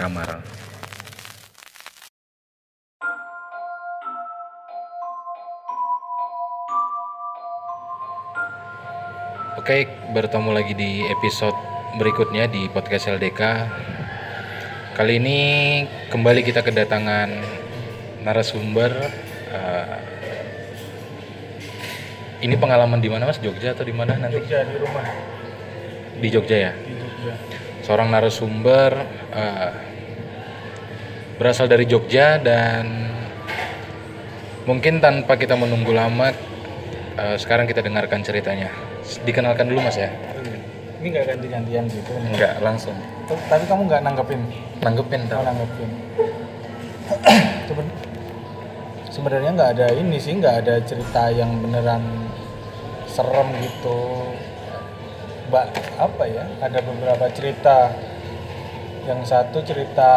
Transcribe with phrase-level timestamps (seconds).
[0.00, 0.40] kamar.
[9.60, 9.84] Oke,
[10.16, 11.52] bertemu lagi di episode
[12.00, 13.40] berikutnya di podcast LDK.
[14.96, 15.38] Kali ini
[16.08, 17.28] kembali kita kedatangan
[18.24, 18.92] narasumber.
[19.50, 19.98] eh,
[22.40, 23.42] ini pengalaman di mana Mas?
[23.42, 24.38] Jogja atau di mana nanti?
[24.38, 25.04] Jogja di rumah
[26.20, 26.72] Di Jogja ya.
[26.72, 27.34] di Jogja.
[27.84, 28.90] Seorang narasumber
[29.34, 29.70] eh,
[31.40, 33.08] berasal dari Jogja dan
[34.68, 36.36] mungkin tanpa kita menunggu lama,
[37.16, 38.68] eh, sekarang kita dengarkan ceritanya.
[39.24, 40.12] Dikenalkan dulu Mas ya.
[41.00, 42.12] Ini nggak ganti-gantian gitu.
[42.12, 42.36] nih.
[42.36, 42.92] Enggak, langsung.
[43.24, 44.40] Tuh, Tapi kamu nggak nanggepin?
[44.84, 45.42] Nanggepin Oh, tau.
[45.48, 45.90] nanggepin.
[47.66, 47.96] Seben-
[49.10, 52.04] Sebenarnya nggak ada ini sih, nggak ada cerita yang beneran
[53.08, 54.28] serem gitu.
[55.48, 55.66] Mbak,
[55.98, 56.44] apa ya?
[56.60, 57.90] Ada beberapa cerita.
[59.02, 60.12] Yang satu cerita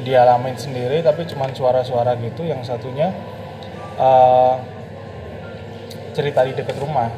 [0.00, 2.46] dialamin sendiri tapi cuman suara-suara gitu.
[2.46, 3.12] Yang satunya
[3.98, 4.54] eh,
[6.16, 7.10] cerita di dekat rumah.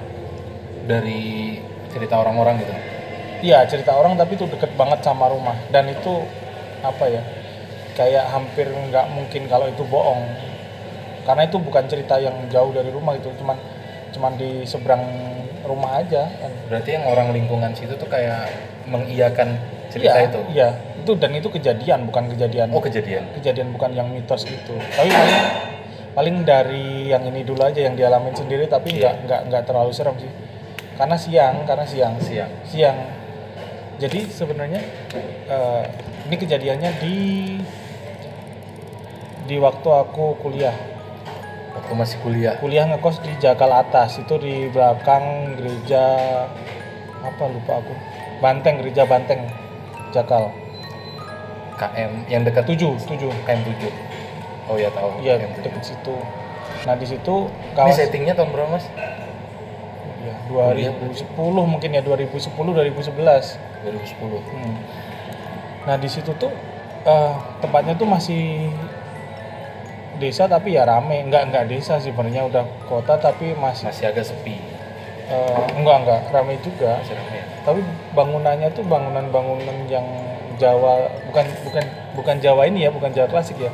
[0.83, 2.75] Dari cerita orang-orang gitu.
[3.43, 6.23] Iya cerita orang tapi itu deket banget sama rumah dan itu
[6.83, 7.23] apa ya
[7.99, 10.23] kayak hampir nggak mungkin kalau itu bohong
[11.27, 13.59] karena itu bukan cerita yang jauh dari rumah itu cuman
[14.15, 15.03] cuman di seberang
[15.67, 16.53] rumah aja kan.
[16.71, 18.51] Berarti yang orang lingkungan situ tuh kayak
[18.87, 19.59] mengiyakan
[19.93, 20.41] cerita Iya, itu.
[20.51, 23.29] iya itu dan itu kejadian bukan kejadian Oh kejadian.
[23.35, 25.39] kejadian bukan yang mitos gitu tapi paling
[26.13, 29.01] paling dari yang ini dulu aja yang dialamin sendiri tapi Iya.
[29.01, 30.33] nggak nggak nggak terlalu serem sih
[30.93, 32.51] karena siang karena siang Siang.
[32.65, 32.99] siang
[33.97, 34.81] jadi sebenarnya
[35.47, 35.83] eh,
[36.25, 37.17] ini kejadiannya di
[39.43, 40.75] di waktu aku kuliah
[41.73, 42.55] Waktu masih kuliah.
[42.59, 46.05] kuliah ngekos di Jakal Atas itu di belakang gereja
[47.19, 47.93] apa lupa aku
[48.39, 49.49] Banteng gereja Banteng
[50.13, 50.53] Jakal
[51.81, 54.71] KM yang dekat tujuh tujuh KM 7.
[54.71, 55.19] Oh ya tahu.
[55.25, 55.65] iya KM 7.
[55.67, 56.17] deket situ
[56.83, 58.87] nah di situ Ini kawas settingnya tahun berapa Mas?
[60.23, 61.35] ya, 2010
[61.67, 63.19] mungkin ya 2010 2011
[63.87, 64.43] 2010.
[64.51, 64.75] Hmm.
[65.87, 66.51] Nah di situ tuh
[67.07, 68.71] eh, tempatnya tuh masih
[70.23, 74.27] desa tapi ya rame, enggak enggak desa sih sebenarnya udah kota tapi masih Masih agak
[74.31, 74.55] sepi.
[75.33, 77.01] Eh, enggak enggak rame juga.
[77.01, 77.45] Masih ramai ya?
[77.65, 77.81] Tapi
[78.13, 80.07] bangunannya tuh bangunan-bangunan yang
[80.61, 81.85] Jawa bukan bukan
[82.15, 83.73] bukan Jawa ini ya, bukan Jawa klasik ya.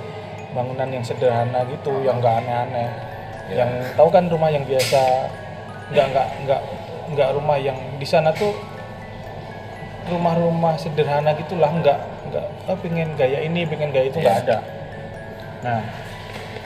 [0.54, 2.88] Bangunan yang sederhana gitu, yang enggak aneh-aneh.
[3.50, 3.64] Ya.
[3.66, 5.00] Yang tahu kan rumah yang biasa
[5.90, 6.60] enggak enggak enggak
[7.08, 8.52] enggak rumah yang di sana tuh
[10.08, 14.44] rumah-rumah sederhana gitulah enggak enggak ah, pengen gaya ini pengen gaya itu enggak Iya.
[14.44, 14.58] ada
[15.64, 15.80] nah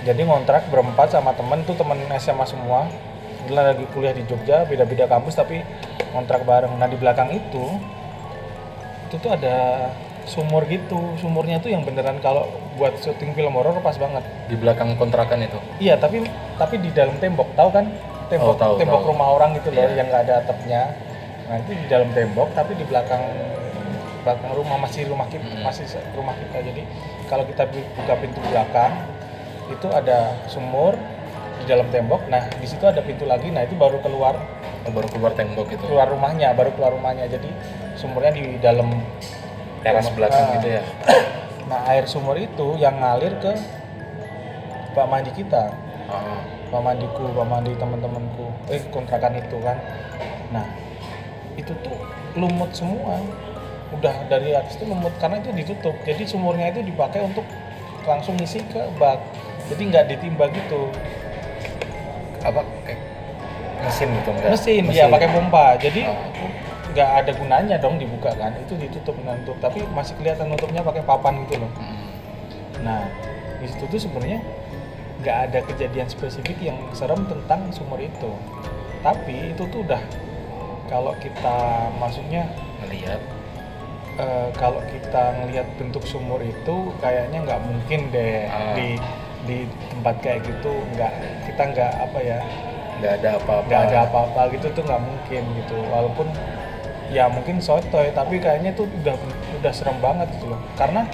[0.03, 2.87] jadi ngontrak berempat sama temen tuh temen SMA semua
[3.43, 5.67] Kebetulan lagi kuliah di Jogja beda-beda kampus tapi
[6.11, 7.75] ngontrak bareng nah di belakang itu
[9.05, 9.91] itu tuh ada
[10.25, 14.95] sumur gitu sumurnya tuh yang beneran kalau buat syuting film horor pas banget Di belakang
[14.95, 15.59] kontrakan itu.
[15.79, 16.23] iya tapi
[16.55, 17.91] tapi di dalam tembok tahu kan
[18.29, 19.11] tembok Oh, tahu, tembok tahu.
[19.11, 19.99] rumah orang gitu loh Iya.
[19.99, 20.83] yang nggak ada atapnya
[21.43, 23.21] nah itu di dalam tembok tapi di belakang
[24.23, 25.67] belakang rumah masih rumah kita Hmm.
[25.67, 26.83] masih rumah kita jadi
[27.27, 28.93] kalau kita bu- buka pintu belakang
[29.67, 30.95] itu ada sumur
[31.63, 34.35] di dalam tembok nah di situ ada pintu lagi nah itu baru keluar
[34.83, 35.79] Oh, baru keluar tembok itu.
[35.87, 37.47] keluar rumahnya baru keluar rumahnya jadi
[37.95, 38.91] sumurnya di dalam
[39.79, 40.53] Teras belakang Ah.
[40.59, 40.83] gitu ya.
[41.71, 43.55] nah air sumur itu yang ngalir ke
[44.93, 45.71] Pak Mandi kita
[46.03, 46.43] Oh.
[46.69, 49.77] Pak Mandiku, Pak Mandi teman-temanku, eh kontrakan itu kan.
[50.51, 50.65] Nah,
[51.55, 51.97] itu tuh
[52.35, 53.17] lumut semua.
[53.93, 55.93] Udah dari atas itu lumut karena itu ditutup.
[56.03, 57.45] Jadi sumurnya itu dipakai untuk
[58.05, 59.21] langsung ngisi ke bak.
[59.69, 60.91] Jadi nggak ditimba gitu.
[62.43, 63.01] Apa kayak
[63.81, 64.51] mesin gitu enggak?
[64.51, 65.75] Mesin, ya pakai pompa.
[65.77, 66.17] Jadi Oh.
[66.93, 68.53] nggak ada gunanya dong dibuka kan.
[68.59, 71.73] Itu ditutup nutup, tapi masih kelihatan nutupnya pakai papan gitu loh.
[71.73, 72.05] Mm.
[72.83, 73.01] Nah,
[73.57, 74.45] di situ tuh sebenarnya
[75.19, 78.29] nggak ada kejadian spesifik yang serem tentang sumur itu.
[79.01, 80.03] Tapi itu tuh udah
[80.87, 81.57] kalau kita
[81.97, 82.45] maksudnya
[82.83, 83.23] Melihat.
[84.15, 88.77] eh, kalau kita ngelihat bentuk sumur itu kayaknya nggak mungkin deh Ah.
[88.77, 89.01] di
[89.43, 91.13] di tempat kayak gitu nggak
[91.53, 92.39] kita nggak apa ya
[93.03, 93.67] nggak ada apa-apa.
[93.69, 96.27] nggak ada apa-apa gitu tuh nggak mungkin gitu walaupun
[97.13, 99.13] ya mungkin sotoy tapi kayaknya tuh udah
[99.61, 101.05] udah serem banget gitu loh karena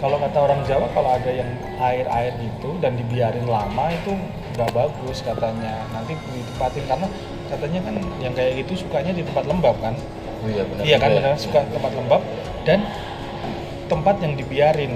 [0.00, 1.46] kalau kata orang Jawa kalau ada yang
[1.78, 4.16] air-air gitu dan dibiarin lama itu
[4.56, 7.06] nggak bagus katanya nanti ditempatin karena
[7.52, 9.94] katanya kan yang kayak gitu sukanya di tempat lembab kan
[10.42, 10.82] Oh iya benar.
[10.82, 11.16] iya kan ya.
[11.22, 12.22] benar suka tempat lembab
[12.66, 12.82] dan
[13.86, 14.92] tempat yang dibiarin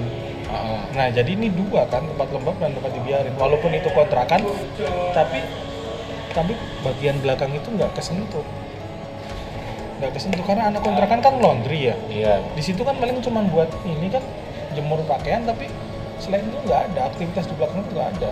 [0.46, 0.78] Ah.
[0.92, 3.34] Nah, jadi ini dua kan, tempat lembab dan tempat dibiarin.
[3.34, 4.46] Walaupun itu kontrakan,
[5.10, 5.42] tapi
[6.30, 8.44] tapi bagian belakang itu nggak kesentuh.
[9.96, 13.64] nggak kesentuh karena anak kontrakan kan laundry ya iya di situ kan paling cuma buat
[13.80, 14.20] ini kan
[14.70, 15.72] jemur pakaian tapi
[16.18, 18.30] selain itu nggak ada aktivitas di belakang itu nggak ada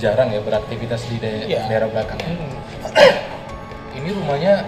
[0.00, 1.68] jarang ya beraktivitas di da- Iya.
[1.68, 2.56] daerah belakang Hmm.
[4.00, 4.64] ini rumahnya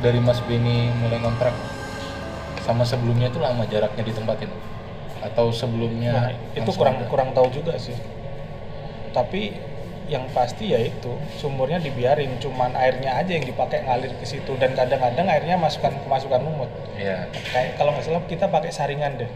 [0.00, 1.52] dari Mas Beni mulai kontrak
[2.64, 4.48] sama sebelumnya itu lama jaraknya ditempatin
[5.22, 7.06] atau sebelumnya Nah, itu kurang ada?
[7.10, 7.96] kurang tahu juga sih.
[9.12, 9.54] Tapi
[10.08, 14.56] yang pasti ya itu sumurnya dibiarin cuman airnya aja yang dipakai ngalir ke situ.
[14.56, 16.70] Dan kadang-kadang airnya masukkan kemasukan lumut.
[16.96, 17.28] Iya.
[17.52, 19.30] kayak kalau nggak salah kita pakai saringan deh.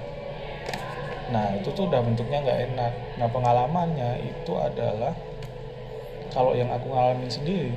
[1.33, 2.93] Nah itu tuh udah bentuknya nggak enak.
[3.21, 5.13] Nah pengalamannya itu adalah
[6.33, 7.73] kalau yang aku ngalamin sendiri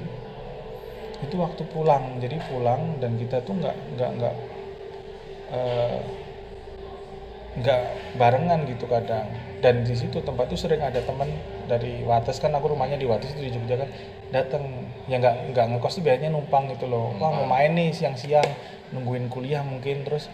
[1.19, 2.19] itu waktu pulang.
[2.23, 4.35] Jadi pulang dan kita tuh nggak nggak nggak
[5.51, 5.99] eh,
[7.55, 7.81] nggak
[8.19, 9.27] barengan gitu kadang.
[9.63, 11.31] Dan di situ tempat itu sering ada teman
[11.65, 12.37] dari Wates.
[12.37, 13.89] Kan aku rumahnya di Wates itu di Jogja kan.
[14.29, 14.63] Datang
[15.07, 17.15] ya nggak nggak ngekos tuh biasanya numpang gitu loh.
[17.17, 18.45] Wah mau main nih siang-siang.
[18.93, 20.29] Nungguin kuliah mungkin terus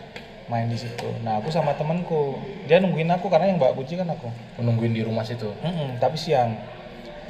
[0.52, 1.08] main di situ.
[1.24, 2.36] Nah aku sama temanku
[2.68, 4.28] dia nungguin aku karena yang bawa kunci kan aku.
[4.60, 5.48] Menungguin di rumah situ?
[5.64, 6.58] Mm-mm, tapi siang.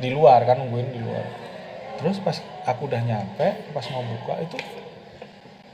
[0.02, 1.28] Di luar kan nungguin di luar.
[2.02, 4.58] Terus pas aku udah nyampe pas mau buka itu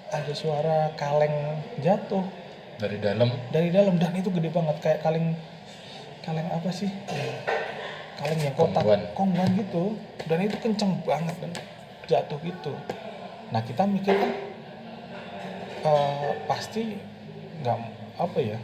[0.07, 2.23] ada suara kaleng jatuh
[2.77, 3.29] dari dalam.
[3.49, 5.33] Dari dalam dan itu gede banget kayak kaleng
[6.21, 6.89] kaleng apa sih?
[8.17, 9.01] Kaleng yang kotak Kongguan.
[9.13, 9.83] kongguan gitu.
[10.25, 11.51] Dan itu kenceng banget dan
[12.07, 12.73] jatuh gitu.
[13.53, 14.31] Nah kita mikir kan
[15.85, 16.97] eh, pasti
[17.61, 17.77] nggak
[18.17, 18.57] apa ya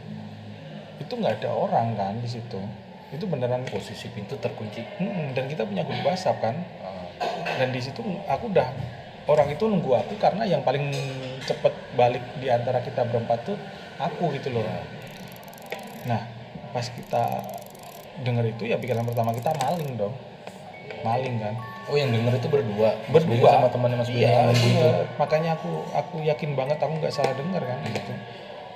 [1.02, 2.60] itu nggak ada orang kan di situ.
[3.10, 4.82] Itu beneran posisi pintu terkunci.
[4.98, 6.56] Mm-mm, dan kita punya grup WhatsApp kan.
[6.82, 7.06] Ah,
[7.58, 8.68] dan di situ aku udah
[9.30, 10.90] orang itu nunggu aku karena yang paling
[11.44, 13.56] cepet balik di antara kita berempat tuh
[13.98, 14.64] aku gitu loh.
[16.08, 16.20] Nah
[16.74, 17.24] pas kita
[18.22, 20.14] denger itu ya pikiran pertama kita maling dong.
[21.06, 21.54] Maling kan.
[21.90, 22.96] Oh yang denger itu berdua?
[23.12, 23.60] Berdua.
[23.60, 25.04] sama temannya Mas iya, itu iya.
[25.20, 28.12] makanya aku aku yakin banget aku nggak salah dengar kan gitu.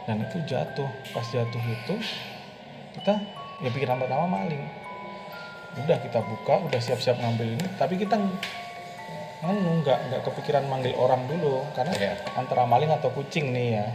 [0.05, 0.89] Dan itu jatuh.
[1.13, 1.95] Pas jatuh itu
[3.01, 3.15] kita
[3.65, 4.63] ya pikiran pertama maling.
[5.79, 8.21] Udah kita buka udah siap-siap ngambil ini tapi kita
[9.39, 11.65] nggak nggak kepikiran manggil orang dulu.
[11.73, 12.15] Karena Iya.
[12.37, 13.87] antara maling atau kucing nih ya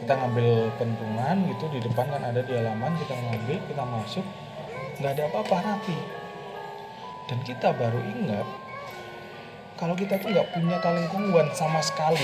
[0.00, 4.24] kita ngambil pentungan gitu di depan kan ada di halaman kita ngambil kita masuk
[5.00, 5.98] nggak ada apa-apa rapi.
[7.28, 8.46] Dan kita baru ingat
[9.80, 12.20] kalau kita tuh nggak punya kaleng kungguan sama sekali.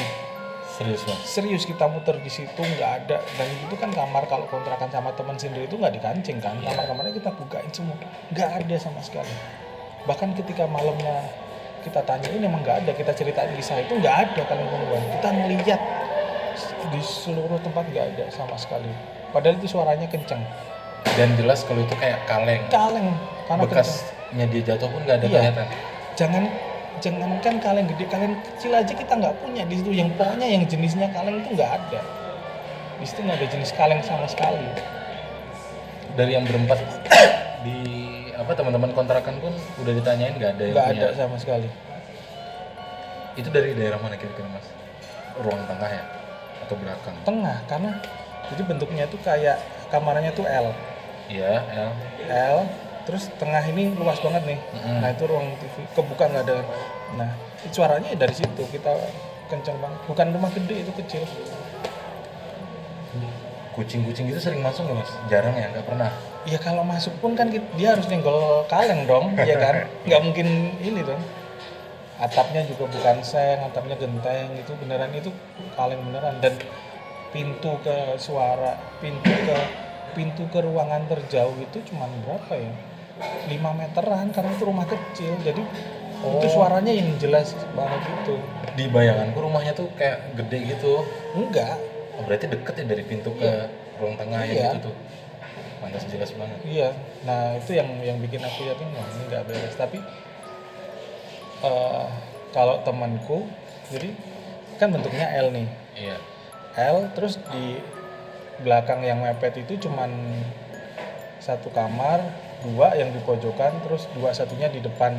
[0.77, 1.21] Serius mas?
[1.25, 3.17] Serius kita muter di situ nggak ada.
[3.41, 6.53] Dan itu kan kamar kalau kontrakan sama teman sendiri itu nggak dikancing kan?
[6.61, 6.77] Iya.
[6.77, 7.97] kamar-kamarnya kita bukain semua.
[8.29, 9.33] Nggak ada sama sekali.
[10.05, 11.33] Bahkan ketika malamnya
[11.81, 12.93] kita tanyain emang nggak ada?
[12.93, 15.81] Kita ceritain kisah itu nggak ada kaleng kungguan kita ngeliat
[16.89, 18.89] di seluruh tempat nggak ada sama sekali.
[19.31, 20.43] Padahal itu suaranya kenceng.
[21.15, 22.63] Dan jelas kalau itu kayak kaleng.
[22.69, 23.09] Kaleng
[23.47, 23.87] karena kenceng.
[23.87, 25.35] bekasnya dia jatuh pun nggak ada Iya.
[25.39, 25.67] kelihatan.
[26.17, 26.45] Jangan
[26.97, 29.91] jangankan kaleng gede kaleng kecil aja kita nggak punya di situ.
[29.93, 32.01] Yang pokoknya yang jenisnya kaleng itu nggak ada.
[32.97, 34.67] Di situ nggak ada jenis kaleng sama sekali.
[36.17, 36.81] Dari yang berempat
[37.67, 37.79] di
[38.33, 41.05] apa teman-teman kontrakan pun udah ditanyain nggak ada yang nggak punya.
[41.05, 41.69] ada sama sekali.
[43.37, 44.65] Itu dari daerah mana kira-kira mas?
[45.37, 46.05] Ruang tengah ya
[46.65, 47.17] atau belakang?
[47.27, 47.91] Tengah karena
[48.49, 49.59] jadi bentuknya tuh kayak
[49.91, 50.71] kamarnya tuh L.
[51.27, 51.87] Iya ya
[52.57, 52.61] L
[53.07, 54.59] terus tengah ini luas banget nih.
[54.59, 54.99] Mm-mm.
[54.99, 56.55] nah itu ruang TV kebuka nggak ada.
[57.15, 57.31] Nah
[57.71, 58.93] suaranya ya dari situ kita
[59.47, 60.01] kenceng banget.
[60.11, 61.23] Bukan rumah gede itu kecil.
[63.79, 65.11] Kucing-kucing itu sering masuk nggak mas?
[65.31, 66.11] Jarang ya nggak pernah?
[66.47, 69.87] Ya kalau masuk pun kan dia harus nyenggol kaleng dong ya kan?
[70.07, 70.47] Nggak mungkin
[70.79, 71.19] ini dong
[72.17, 75.29] atapnya juga bukan seng atapnya genteng itu beneran itu
[75.77, 76.41] kaleng beneran.
[76.41, 76.57] Dan
[77.31, 79.57] pintu ke suara pintu ke
[80.17, 82.73] pintu ke ruangan terjauh itu cuman berapa ya?
[83.49, 85.37] 5 meteran karena itu rumah kecil.
[85.45, 85.63] Jadi
[86.17, 86.49] itu Oh.
[86.49, 88.41] suaranya yang jelas banget itu.
[88.73, 91.05] Di bayanganku rumahnya tuh kayak gede gitu.
[91.37, 91.77] Enggak.
[92.17, 93.69] Oh, berarti deket ya dari pintu ke Iya.
[94.01, 94.53] ruang tengah Iya.
[94.57, 94.95] yang itu tuh.
[95.77, 96.57] Pantas jelas banget.
[96.65, 96.89] Iya,
[97.29, 99.77] nah itu yang yang bikin aku yakin wah ini nggak beres.
[99.77, 100.01] Tapi
[101.67, 102.07] eh,
[102.55, 103.45] kalau temanku,
[103.91, 104.15] jadi
[104.79, 105.69] kan bentuknya L nih,
[105.99, 106.17] iya.
[106.77, 107.81] L terus di
[108.63, 110.09] belakang yang mepet itu cuman
[111.43, 112.25] satu kamar,
[112.65, 115.13] dua yang di pojokan, terus dua satunya di depan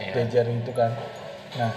[0.00, 0.12] Iya.
[0.16, 0.96] bejer itu kan.
[1.60, 1.72] Nah,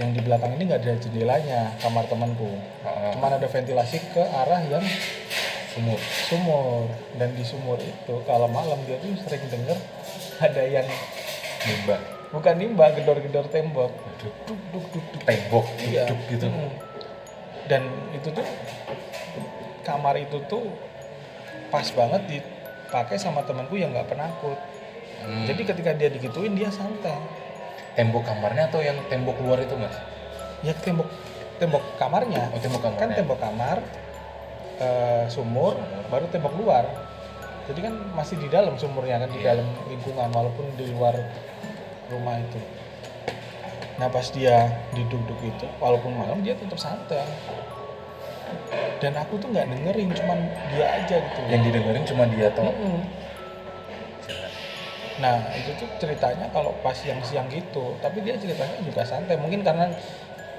[0.00, 2.48] yang di belakang ini nggak ada jendelanya kamar temanku,
[2.82, 4.82] oh, cuman ada ventilasi ke arah yang
[5.74, 6.00] sumur.
[6.00, 6.86] sumur.
[7.20, 9.78] Dan di sumur itu kalau malam dia tuh sering denger
[10.42, 10.86] ada yang
[11.64, 16.04] limbah bukan nimba gedor-gedor tembok duk duk duk duk duk tembok Iya.
[16.04, 16.70] duk gitu Mm.
[17.64, 18.46] dan itu tuh
[19.82, 20.64] kamar itu tuh
[21.68, 24.58] pas banget dipakai sama temanku yang nggak penakut
[25.16, 25.46] Hmm.
[25.46, 27.16] jadi ketika dia digituin dia santai
[27.94, 29.94] tembok kamarnya atau yang tembok luar itu mas
[30.60, 31.08] ya tembok
[31.56, 33.16] tembok kamarnya Oh, tembok kan kamarnya.
[33.16, 33.78] tembok kamar
[34.76, 36.84] eh, sumur baru tembok luar
[37.64, 39.56] jadi kan masih di dalam sumurnya kan di Iya.
[39.56, 41.16] dalam lingkungan walaupun di luar
[42.12, 42.60] rumah itu
[43.94, 47.22] nah pas dia duduk-duduk itu walaupun malam dia tetap santai
[48.98, 50.38] dan aku tuh nggak dengerin cuman
[50.74, 53.24] dia aja gitu yang didengerin cuma dia toh Mm-mm.
[55.14, 59.38] Nah itu tuh ceritanya kalau pas yang siang gitu, tapi dia ceritanya juga santai.
[59.38, 59.86] Mungkin karena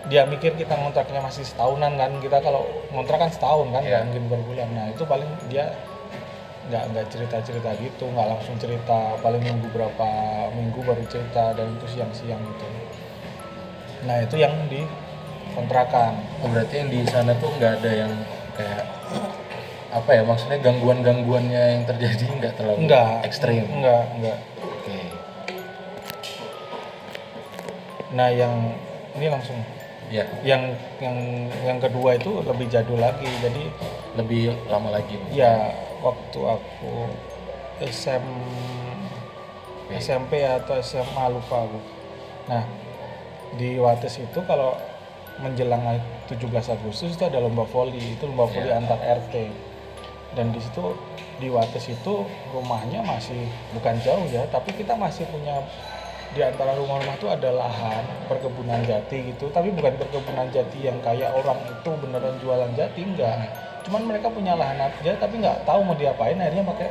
[0.07, 4.25] dia mikir kita ngontraknya masih setahunan kan, kita kalau ngontrak kan setahun kan, nggak mungkin
[4.31, 4.69] berbulan.
[4.71, 5.75] Nah itu paling dia
[6.69, 9.17] nggak nggak cerita cerita gitu, nggak langsung cerita.
[9.21, 10.09] Paling nunggu berapa
[10.53, 12.67] minggu baru cerita dan itu siang-siang gitu.
[14.05, 14.81] Nah itu yang di
[15.55, 16.13] kontrakan.
[16.43, 18.11] oh, berarti yang di sana tuh nggak ada yang
[18.59, 18.83] kayak
[19.95, 24.39] apa ya maksudnya gangguan-gangguannya yang terjadi nggak terlalu Enggak, ekstrim Enggak, enggak.
[24.59, 24.97] oke
[28.11, 28.75] Nah yang
[29.15, 29.55] ini langsung
[30.11, 31.15] ya yang yang
[31.63, 33.63] yang kedua itu lebih jadul lagi jadi
[34.19, 35.71] lebih lama lagi ya
[36.05, 36.93] waktu aku
[37.81, 38.25] SM.
[39.85, 41.79] SMP atau SMA lupa aku
[42.49, 42.65] nah
[43.57, 44.73] di Wates itu kalau
[45.37, 46.41] menjelang 17
[46.73, 48.81] Agustus itu ada lomba voli itu lomba voli Ya.
[48.81, 49.49] antar RT
[50.33, 50.97] dan di situ
[51.37, 53.45] di Wates itu rumahnya masih
[53.77, 55.61] bukan jauh ya tapi kita masih punya
[56.33, 61.31] di antara rumah-rumah itu ada lahan perkebunan jati gitu tapi bukan perkebunan jati yang kayak
[61.31, 63.37] orang itu beneran jualan jati enggak
[63.85, 66.89] cuman mereka punya lahan aja tapi nggak tahu mau diapain akhirnya pakai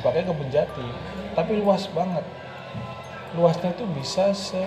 [0.00, 0.86] dipakai kebun jati.
[1.34, 2.24] Tapi luas banget.
[3.34, 4.62] Luasnya tuh bisa se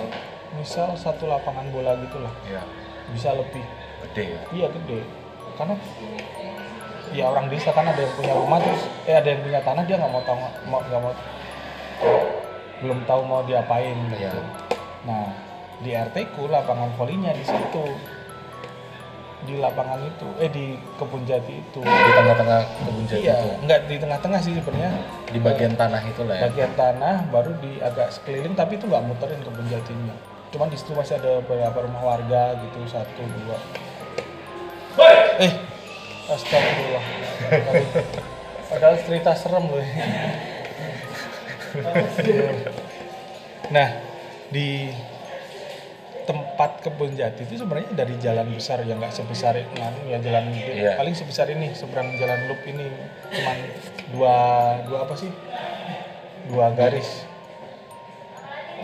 [0.55, 2.31] misal satu lapangan bola gitulah.
[2.47, 2.63] Ya
[3.11, 3.63] bisa lebih.
[4.07, 4.41] Gede ya?
[4.53, 4.99] Iya gede.
[5.57, 5.75] Karena
[7.15, 9.95] ya orang desa kan ada yang punya rumah terus eh ada yang punya tanah dia
[9.95, 11.13] nggak mau tahu mau nggak mau
[12.83, 14.41] belum tahu mau diapain gitu.
[15.07, 15.31] Nah
[15.79, 17.85] di RT ku lapangan volinya di situ
[19.47, 21.79] di lapangan itu eh di kebun jati itu.
[21.79, 23.49] Di tengah-tengah kebun jati iya itu.
[23.63, 24.91] nggak di tengah-tengah sih sebenarnya.
[25.31, 26.43] Di bagian tanah itu lah ya.
[26.51, 30.15] Bagian tanah baru di agak sekeliling tapi itu nggak muterin kebun jatinya.
[30.51, 33.57] Cuman di situ masih ada beberapa rumah warga gitu satu dua.
[35.39, 35.53] Eh
[36.27, 37.05] astagfirullah.
[38.67, 39.79] Padahal cerita serem loh
[43.67, 43.89] nah
[44.47, 44.91] di
[46.27, 50.99] tempat kebun jati itu sebenarnya dari jalan besar yang nggak sebesar yang ya jalan Iya.
[50.99, 52.83] paling sebesar ini seberang jalan loop ini
[53.31, 53.57] cuman
[54.11, 54.35] dua
[54.83, 55.31] dua apa sih?
[56.45, 57.23] Dua garis.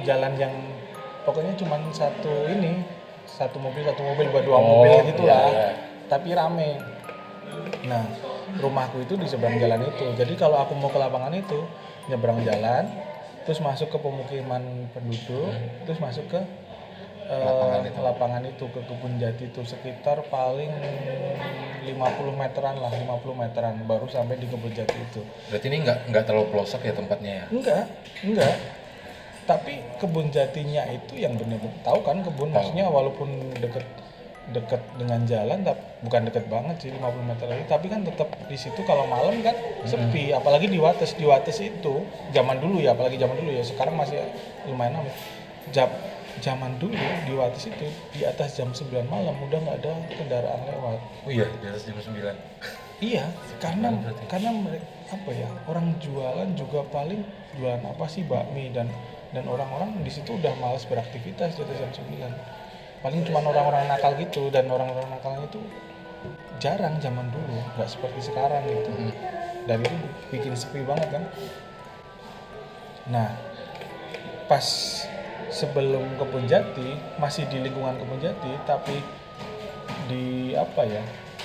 [0.04, 0.54] Jalan yang
[1.24, 2.82] pokoknya cuman satu ini
[3.24, 5.48] satu mobil satu mobil buat dua Oh, mobil gitu iya, lah.
[5.50, 5.70] iya.
[6.08, 6.80] tapi rame.
[7.86, 8.04] Nah
[8.58, 10.06] rumahku itu di seberang jalan itu.
[10.16, 11.60] Jadi kalau aku mau ke lapangan itu
[12.08, 12.88] nyebrang jalan
[13.44, 15.52] terus masuk ke pemukiman penduduk
[15.84, 16.40] terus masuk ke
[17.24, 18.00] Lapangan itu.
[18.04, 20.72] lapangan itu ke kebun jati itu sekitar paling
[21.84, 21.94] 50
[22.36, 25.22] meteran lah 50 meteran baru sampai di kebun jati itu.
[25.52, 27.46] Berarti ini nggak nggak terlalu pelosok ya tempatnya ya?
[27.52, 27.86] Enggak
[28.24, 28.56] enggak
[29.44, 32.56] tapi kebun jatinya itu yang benar-benar tahu kan kebun Tahu.
[32.56, 33.84] maksudnya walaupun deket
[34.52, 37.64] deket dengan jalan tapi bukan deket banget sih 50 meter lagi.
[37.64, 39.56] Tapi kan tetap di situ kalau malam kan
[39.88, 41.16] sepi apalagi di Wates.
[41.16, 42.04] Di Wates itu
[42.36, 44.20] zaman dulu ya apalagi zaman dulu ya sekarang masih
[44.68, 45.16] lumayan amat
[46.44, 51.00] zaman dulu di Wates itu di atas jam 9 malam udah nggak ada kendaraan lewat.
[51.24, 52.12] Oh iya di atas jam 9
[53.04, 53.26] Iya,
[53.60, 53.92] karena
[54.32, 57.20] karena mereka apa ya orang jualan juga paling
[57.60, 58.88] jualan apa sih bakmi dan
[59.36, 64.16] dan orang-orang di situ udah malas beraktivitas di atas jam 9 paling cuma orang-orang nakal
[64.16, 65.60] gitu dan orang-orang nakalnya itu
[66.64, 68.92] jarang zaman dulu nggak seperti sekarang gitu.
[68.92, 69.12] Hmm.
[69.64, 69.96] dan itu
[70.32, 71.24] bikin sepi banget kan.
[73.12, 73.32] Nah
[74.48, 74.64] pas
[75.54, 78.98] sebelum kebun jati masih di lingkungan kebun jati tapi
[80.10, 81.04] di apa ya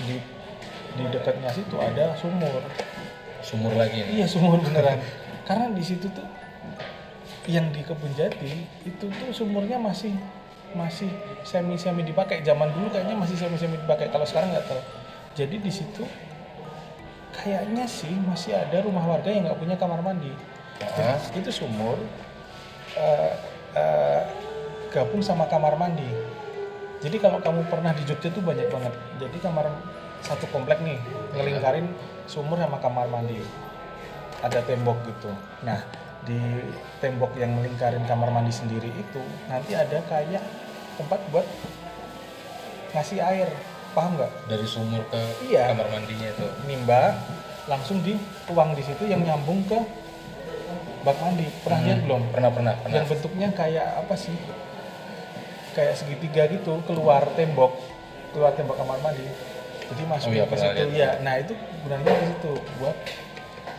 [0.09, 0.17] di
[0.97, 2.65] di dekatnya situ ada sumur.
[3.45, 4.99] Sumur lagi nih iya sumur beneran.
[5.45, 6.25] Karena di situ tuh
[7.45, 10.17] yang di kebun jati itu tuh sumurnya masih
[10.73, 11.12] masih
[11.45, 12.41] semi semi dipakai.
[12.41, 14.83] Zaman dulu kayaknya masih semi semi dipakai kalau sekarang nggak tahu.
[15.37, 16.03] Jadi di situ
[17.37, 20.33] kayaknya sih masih ada rumah warga yang nggak punya kamar mandi.
[20.83, 21.19] Ah.
[21.19, 21.99] Jadi, itu sumur
[22.99, 23.33] eh,
[23.75, 24.23] eh,
[24.89, 26.09] gabung sama kamar mandi.
[26.99, 28.95] Jadi kalau kamu pernah di Jogja tuh banyak banget.
[29.21, 29.71] Jadi kamar
[30.19, 30.99] satu komplek nih
[31.37, 31.87] ngelingkarin
[32.27, 33.39] sumur sama kamar mandi.
[34.43, 35.31] Ada tembok gitu.
[35.63, 35.83] Nah
[36.27, 36.39] di
[36.99, 40.43] tembok yang melingkarin kamar mandi sendiri itu nanti ada kayak
[40.99, 41.47] tempat buat
[42.95, 43.49] ngasih air.
[43.95, 44.31] Paham nggak?
[44.51, 45.73] Dari sumur ke Iya.
[45.73, 46.47] kamar mandinya itu.
[46.67, 47.17] Nimba
[47.69, 49.79] langsung dituang di situ yang nyambung ke
[51.00, 51.47] bak mandi.
[51.61, 52.23] Pernah lihat belum?
[52.31, 52.95] Pernah pernah pernah.
[52.95, 54.35] Yang bentuknya kayak apa sih?
[55.73, 57.73] Kayak segitiga gitu keluar tembok.
[58.31, 59.25] Keluar tembok kamar mandi.
[59.88, 60.85] Jadi masuk Oh iya, ke situ.
[60.93, 62.97] ya nah itu gunanya ke situ buat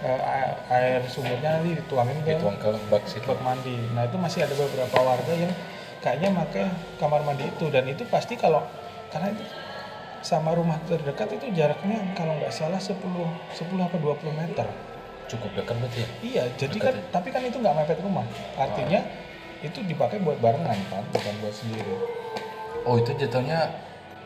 [0.02, 3.26] a- air sumurnya nanti dituangin ke dituang ke bak situ.
[3.26, 3.78] bak mandi.
[3.94, 5.54] Nah itu masih ada beberapa warga yang
[6.02, 6.66] kayaknya pakai
[6.98, 7.70] kamar mandi itu.
[7.70, 8.66] Dan itu pasti kalau
[9.14, 9.44] karena itu
[10.20, 13.30] sama rumah terdekat itu jaraknya kalau nggak salah 10 10
[13.80, 14.68] apa 20 meter
[15.30, 17.04] cukup dekat berarti ya Iya, jadi kan ya?
[17.14, 18.26] tapi kan itu nggak mepet rumah.
[18.58, 19.00] Artinya
[19.62, 21.94] itu dipakai buat barengan kan, bukan buat sendiri.
[22.88, 23.70] oh itu jatuhnya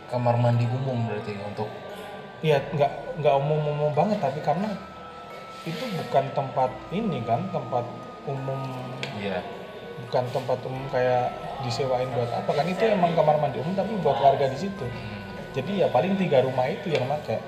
[0.08, 1.68] kamar mandi umum berarti untuk
[2.44, 4.68] Iya, nggak nggak umum-umum banget tapi karena
[5.64, 7.88] itu bukan tempat ini kan, tempat
[8.24, 8.60] umum
[9.20, 9.40] iya
[10.06, 11.32] bukan tempat umum kayak
[11.64, 14.86] disewain buat apa kan itu emang kamar mandi umum tapi buat warga di situ.
[14.86, 15.22] Hmm.
[15.54, 17.40] Jadi ya paling tiga rumah itu yang pakai.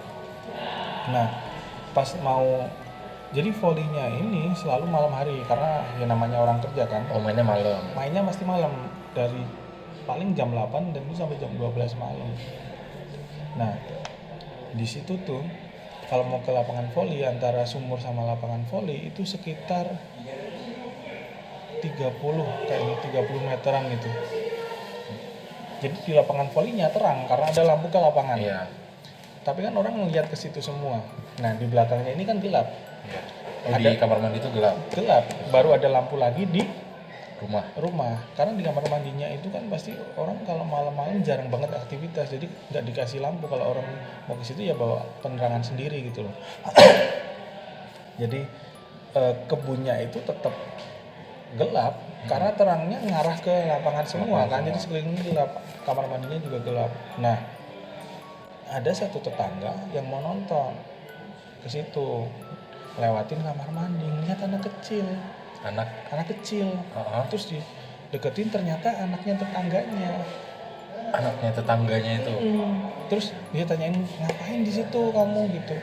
[1.12, 1.28] Nah,
[1.94, 2.66] pas mau
[3.36, 7.04] jadi volinya ini selalu malam hari karena ya namanya orang kerja kan.
[7.12, 7.84] oh mainnya malam.
[7.92, 8.72] Mainnya pasti malam
[9.12, 9.44] dari
[10.08, 12.32] paling jam 8 dan itu sampai jam 12 malam.
[13.60, 13.75] Nah
[14.72, 15.44] di situ tuh
[16.08, 19.92] kalau mau ke lapangan voli antara sumur sama lapangan voli itu sekitar
[21.84, 21.92] 30
[22.72, 24.10] kayaknya 30 meteran gitu.
[25.84, 28.39] Jadi di lapangan volinya terang karena ada lampu ke lapangan.
[28.39, 28.72] Iya.
[29.44, 31.04] Tapi kan orang ngeliat ke situ semua
[31.36, 32.68] nah di belakangnya ini kan gelap.
[33.06, 33.22] Iya.
[33.65, 34.77] Oh, di Ada- kamar mandi itu gelap.
[34.94, 35.24] Gelap.
[35.50, 36.62] Baru ada lampu lagi di
[37.42, 37.65] rumah.
[37.75, 38.15] rumah.
[38.38, 42.30] Karena di kamar mandinya itu kan pasti orang kalau malam-malam jarang banget aktivitas.
[42.30, 43.50] Jadi nggak dikasih lampu.
[43.50, 43.86] Kalau orang
[44.25, 46.34] mau ke situ ya bawa penerangan sendiri gitu loh.
[48.22, 48.39] Jadi
[49.13, 50.54] eh, kebunnya itu tetap
[51.58, 52.00] gelap.
[52.25, 54.62] Karena terangnya ngarah ke lapangan semua Lapangan kan.
[54.65, 54.86] jadi semua.
[54.98, 55.50] sekelilingnya gelap.
[55.86, 56.92] Kamar mandinya juga gelap.
[57.18, 57.38] Nah
[58.65, 60.74] ada satu tetangga yang mau nonton
[61.66, 62.30] ke situ.
[63.02, 65.04] Lewatin kamar mandi lihat anak kecil.
[65.66, 65.90] Anak?
[66.14, 66.70] Anak kecil.
[66.94, 67.24] Heeh.
[67.34, 67.58] terus di
[68.14, 70.22] deketin ternyata anaknya tetangganya.
[71.10, 72.36] Anaknya tetangganya itu?
[73.10, 75.42] Terus dia tanyain ngapain di situ kamu?
[75.58, 75.76] Gitu.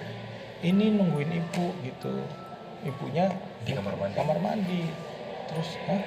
[0.62, 2.14] Ini nungguin ibu gitu.
[2.86, 3.26] Ibunya
[3.66, 4.14] Di kamar mandi.
[4.14, 4.82] kamar mandi.
[5.50, 6.02] Terus Hah?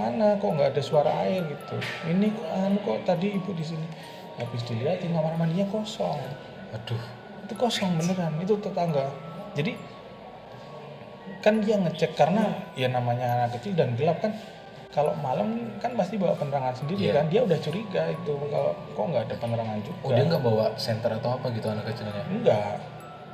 [0.00, 0.40] mana?
[0.40, 1.44] Kok nggak ada suara air?
[1.44, 1.76] Gitu.
[2.08, 3.86] Ini anu kok tadi ibu di sini?
[4.40, 6.18] Habis dilihatin kamar mandinya kosong.
[6.74, 7.15] Aduh
[7.46, 9.06] itu kosong beneran itu tetangga.
[9.54, 9.72] Jadi
[11.40, 12.42] kan dia ngecek karena
[12.74, 14.34] ya namanya anak kecil dan gelap kan
[14.90, 17.20] kalau malam kan pasti bawa penerangan sendiri Iya.
[17.20, 19.98] kan dia udah curiga itu kalau kok nggak ada penerangan juga.
[20.02, 22.24] Oh dia nggak bawa senter atau apa gitu anak kecilnya?
[22.26, 22.76] Enggak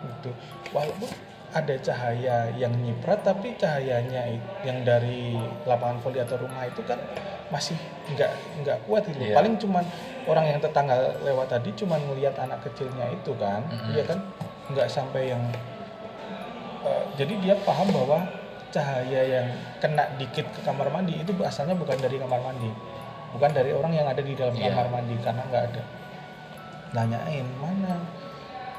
[0.03, 0.31] gitu.
[0.75, 1.09] Walaupun
[1.53, 4.25] ada cahaya yang nyiprat tapi cahayanya
[4.65, 5.37] yang dari
[5.69, 6.97] lapangan voli atau rumah itu kan
[7.53, 7.77] masih
[8.17, 8.33] nggak
[8.65, 9.21] nggak kuat gitu.
[9.21, 9.37] Iya.
[9.37, 9.85] paling cuman
[10.25, 13.91] orang yang tetangga lewat tadi cuman ngelihat anak kecilnya itu kan Mhm.
[13.93, 14.19] iya kan?
[14.71, 15.43] Nggak sampai yang
[16.83, 18.27] eh, jadi dia paham bahwa
[18.73, 19.47] cahaya yang
[19.79, 22.71] kena dikit ke kamar mandi itu asalnya bukan dari kamar mandi.
[23.33, 24.73] Bukan dari orang yang ada di dalam Iya.
[24.73, 25.83] kamar mandi karena nggak ada.
[26.93, 27.95] Nanyain mana?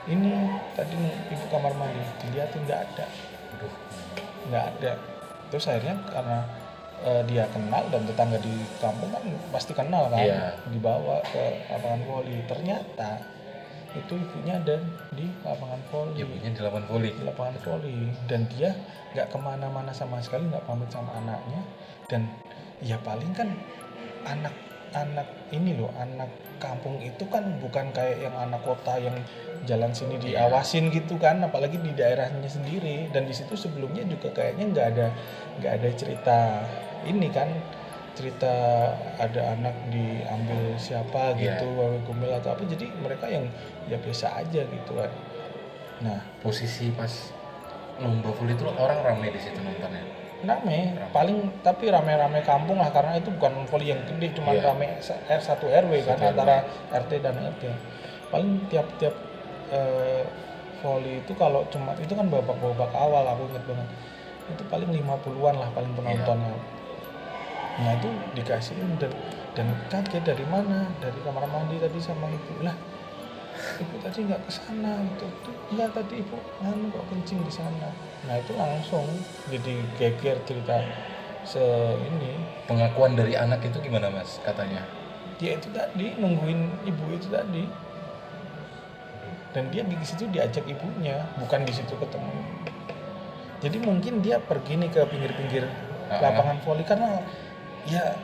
[0.04, 0.32] Ini
[0.76, 0.98] tadi
[1.32, 2.02] ibu kamar mandi.
[2.22, 3.06] Dilihatin nggak ada.
[4.50, 4.92] Nggak ada.
[5.50, 6.38] Terus akhirnya karena
[7.04, 10.24] eh, dia kenal dan tetangga di kampung kan pasti kenal kan.
[10.24, 10.56] Iya.
[10.72, 12.40] dibawa ke lapangan voli.
[12.48, 13.20] Ternyata
[13.94, 14.76] itu ibunya ada
[15.14, 16.18] di lapangan voli.
[16.18, 17.10] Ibunya di lapangan voli?
[17.14, 17.98] Di lapangan voli.
[18.26, 18.70] Dan dia
[19.14, 21.62] nggak ke mana-mana sama sekali nggak pamit sama anaknya.
[22.10, 22.26] Dan
[22.82, 23.54] ya paling kan
[24.26, 29.14] anak-anak ini loh anak kampung itu kan bukan kayak yang anak kota yang
[29.68, 30.48] jalan sini Iya.
[30.48, 31.44] diawasin gitu kan.
[31.44, 33.12] Apalagi di daerahnya sendiri.
[33.14, 35.08] Dan di situ sebelumnya juga kayaknya nggak ada
[35.62, 36.38] nggak ada cerita
[37.06, 37.50] ini kan
[38.14, 38.54] cerita
[39.18, 41.58] ada anak diambil siapa Iya.
[41.58, 43.50] gitu wawe kumpul atau apa jadi mereka yang
[43.86, 45.10] ya biasa aja gitu kan
[46.00, 47.10] nah posisi pas
[47.96, 50.04] lomba voli itu orang rame di situ nontonnya
[50.44, 51.10] rame Rame.
[51.10, 54.70] paling tapi rame-rame kampung lah karena itu bukan voli yang gede cuma Iya.
[54.70, 54.94] rame
[55.26, 56.30] R 1 RW kan Satu RW.
[56.30, 56.56] antara
[56.94, 57.64] RT dan RT
[58.30, 59.16] paling tiap-tiap
[59.72, 60.22] eh,
[60.80, 63.88] voli itu kalau cuma itu kan babak-babak awal aku inget banget
[64.46, 66.54] itu paling 50-an lah paling penontonnya
[67.74, 69.10] nah itu dikasihin dan
[69.58, 70.90] dan kaget dari mana?
[71.02, 72.62] Dari kamar mandi tadi sama ibu.
[72.62, 72.74] Lah
[73.82, 75.26] ibu tadi nggak ke sana gitu.
[75.46, 77.90] Tuh nggak tadi ibu anu kok kencing di sana.
[78.30, 79.06] Nah itu langsung
[79.50, 80.82] jadi geger cerita
[81.46, 81.64] se
[81.98, 82.38] ini.
[82.70, 84.82] Pengakuan dari anak itu gimana mas katanya?
[85.38, 87.66] Dia itu tadi nungguin ibu itu tadi.
[89.54, 92.42] Dan dia di situ diajak ibunya bukan di situ ketemu.
[93.62, 95.70] Jadi mungkin dia pergi nih ke pinggir-pinggir
[96.10, 97.22] lapangan voli karena
[97.88, 98.16] ya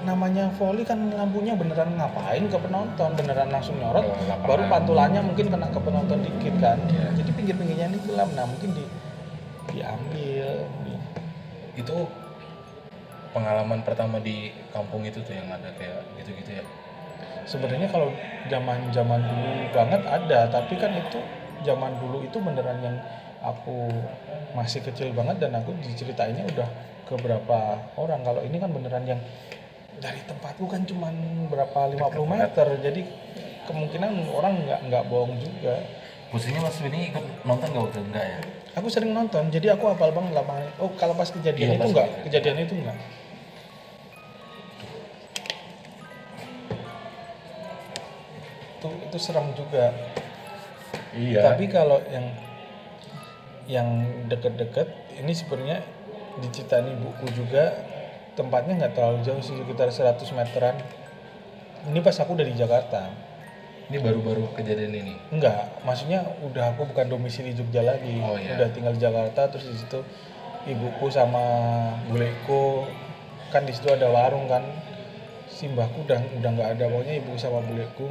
[0.00, 3.10] namanya voli kan lampunya beneran ngapain ke penonton?
[3.20, 4.16] Beneran langsung nyorot Oh,
[4.48, 6.80] baru pantulannya mungkin kena ke penonton dikit kan?
[6.88, 7.20] Iya.
[7.20, 8.32] jadi pinggir-pinggirnya ini gelap.
[8.32, 8.84] Nah mungkin di
[9.70, 10.48] diambil.
[10.88, 11.04] Di-
[11.78, 11.96] itu
[13.30, 16.64] pengalaman pertama di kampung itu tuh yang ada kayak gitu-gitu ya?
[17.44, 18.08] Sebenarnya kalau
[18.48, 20.48] zaman zaman dulu banget ada.
[20.48, 21.20] Tapi kan itu
[21.60, 22.96] zaman dulu itu beneran yang
[23.40, 23.88] aku
[24.52, 26.68] masih kecil banget dan aku diceritainnya udah
[27.08, 27.58] ke berapa
[27.96, 28.20] orang.
[28.22, 29.20] Kalau ini kan beneran yang
[30.00, 31.12] dari tempatku kan cuman
[31.48, 32.68] berapa 50 Dekat meter.
[32.80, 33.00] Jadi
[33.68, 35.74] kemungkinan orang nggak nggak bohong juga.
[36.30, 38.40] Posisinya Mas Beni ikut nonton nggak waktu enggak ya?
[38.70, 39.50] aku sering nonton.
[39.50, 42.24] Jadi aku hafal banget lapangan oh kalau pas kejadian Iya, itu enggak kejadian.
[42.30, 42.98] kejadian itu enggak
[48.80, 49.92] itu itu serem juga.
[51.10, 51.42] Iya.
[51.42, 52.22] tapi kalau yang
[53.70, 54.90] yang deket-deket
[55.22, 55.86] ini sebenarnya
[56.42, 57.70] diceritain ibuku juga
[58.34, 60.74] tempatnya nggak terlalu jauh sih sekitar 100 meteran
[61.86, 63.30] ini pas aku udah di Jakarta
[63.90, 65.14] ini baru-baru kejadian ini.
[65.34, 68.22] Enggak, maksudnya udah aku bukan domisili Jogja lagi.
[68.22, 68.54] Oh, iya.
[68.54, 70.06] Udah tinggal di Jakarta terus di situ
[70.70, 71.42] ibuku sama
[72.06, 72.86] buleku
[73.50, 74.62] kan di situ ada warung kan.
[75.50, 78.06] Si mbahku udah udah nggak ada pokoknya ibu sama buleku.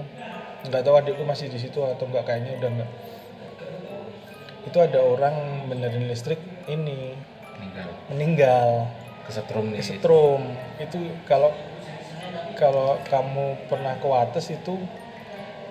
[0.68, 2.90] Nggak tahu adikku masih di situ atau enggak kayaknya udah enggak.
[4.70, 6.38] Itu ada orang benerin listrik
[6.70, 7.18] ini
[7.58, 7.90] Meninggal.
[8.14, 8.70] meninggal
[9.26, 9.82] Kesetrum nih.
[9.82, 10.42] kesetrum.
[10.78, 11.50] Itu kalau
[12.54, 14.78] kalau kamu pernah ke Wates itu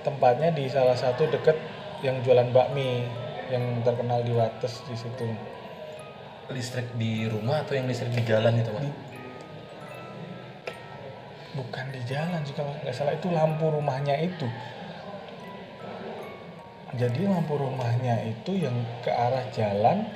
[0.02, 1.54] tempatnya di salah satu deket
[2.02, 3.06] yang jualan bakmi
[3.50, 5.26] yang terkenal di Wates di situ.
[6.48, 8.82] Listrik di rumah atau yang listrik di jalan itu, Mas?
[8.82, 8.98] Di-
[11.54, 14.46] bukan di jalan kalau nggak salah itu lampu rumahnya itu.
[16.96, 18.72] Jadi lampu rumahnya itu yang
[19.04, 20.08] ke arah jalan.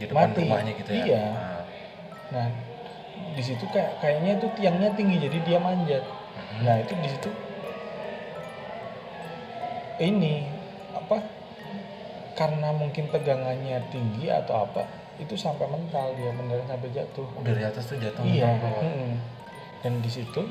[0.00, 0.42] Di depan Mati.
[0.42, 1.04] rumahnya gitu ya.
[1.06, 1.24] Iya.
[1.30, 1.62] Ah.
[2.34, 2.46] Nah
[3.36, 6.02] di situ kayak kayaknya itu tiangnya tinggi jadi dia manjat.
[6.02, 6.60] Mhm.
[6.66, 7.30] Nah itu di situ
[10.00, 10.48] ini
[10.96, 11.20] apa
[12.34, 14.88] karena mungkin tegangannya tinggi atau apa
[15.20, 17.28] itu sampai mental dia beneran sampai jatuh.
[17.36, 18.48] Oh, dari atas tuh jatuh Iya.
[18.56, 19.12] mm-mm.
[19.84, 20.48] Dan di situ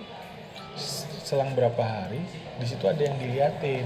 [1.25, 2.21] selang berapa hari
[2.61, 3.85] di situ ada yang diliatin.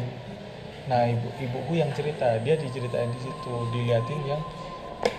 [0.84, 4.42] Nah ibu ibuku yang cerita dia diceritain di situ diliatin yang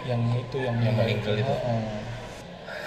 [0.05, 1.53] yang itu yang Yang meninggal itu.
[1.53, 1.83] Heeh.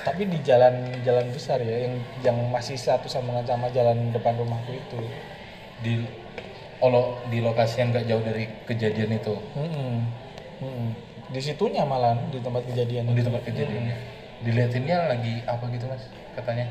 [0.05, 4.71] Tapi di jalan jalan besar ya yang yang masih satu sambungan sama jalan depan rumahku
[4.77, 5.01] itu.
[5.81, 5.93] Di
[6.77, 9.33] kalau di lokasi yang nggak jauh dari kejadian itu.
[9.57, 9.93] Mm-mm.
[10.61, 10.89] Mm-mm.
[11.33, 13.97] Di situnya malah di tempat kejadian Oh, di tempat kejadiannya.
[14.45, 16.05] Diliatinnya lagi apa gitu, Mas?
[16.37, 16.69] Katanya.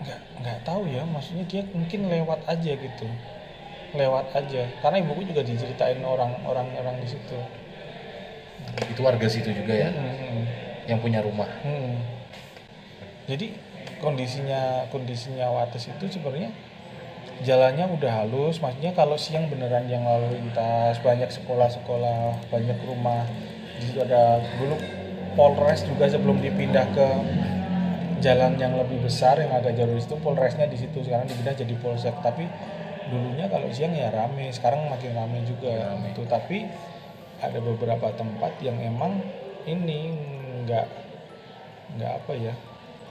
[0.00, 3.04] nggak nggak tahu ya maksudnya dia mungkin lewat aja gitu
[3.94, 4.62] lewat aja.
[4.80, 7.38] Karena ibuku juga diceritain orang orang di situ.
[8.86, 10.44] Itu warga situ juga ya, Hmm,
[10.86, 11.48] yang punya rumah.
[11.64, 11.96] hmm.
[13.30, 13.54] jadi
[14.02, 16.50] kondisinya kondisinya Wates itu sebenarnya
[17.46, 18.58] jalannya udah halus.
[18.60, 23.24] Maksudnya kalau siang beneran yang lalu lintas banyak sekolah-sekolah banyak rumah
[23.80, 24.76] di situ ada dulu
[25.38, 27.06] Polres juga sebelum dipindah ke
[28.20, 31.00] jalan yang lebih besar yang agak jauh di situ Polresnya di situ.
[31.00, 32.12] Sekarang dipindah jadi Polsek.
[32.20, 32.44] Tapi
[33.10, 36.14] dulunya kalau siang ya rame sekarang makin rame juga Rame.
[36.14, 36.64] itu tapi
[37.38, 39.18] ada beberapa tempat yang emang
[39.64, 40.14] ini
[40.64, 40.86] nggak
[41.96, 42.54] nggak apa ya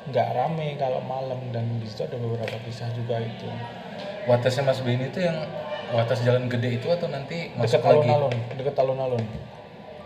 [0.07, 3.49] nggak rame kalau malam dan di situ ada beberapa kisah juga itu
[4.25, 5.35] Watasnya Mas Beni itu yang
[5.89, 7.97] watas jalan gede itu atau nanti masuk dekat lagi?
[8.05, 9.23] alun-alun dekat alun-alun